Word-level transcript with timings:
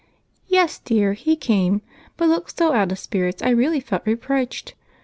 "Yes, 0.47 0.79
dear, 0.79 1.13
he 1.13 1.35
came 1.35 1.83
but 2.17 2.27
looked 2.27 2.57
so 2.57 2.73
out 2.73 2.91
of 2.91 2.97
spirits 2.97 3.43
I 3.43 3.49
really 3.51 3.79
felt 3.79 4.01
reproached. 4.03 4.73